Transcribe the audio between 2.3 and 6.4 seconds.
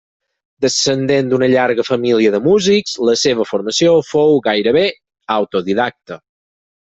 de músics, la seva formació fou gairebé autodidacta.